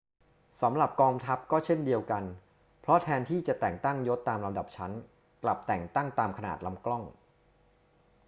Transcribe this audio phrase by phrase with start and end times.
[0.61, 2.23] สำหรับกองทัพก็เช่นเดียวกัน
[2.81, 4.91] เพราะแทนที่จะแต่งตั้งยศตามลำดับชั้น
[5.43, 7.03] กลับแต่งตั้งตามขนาดลำกล้อง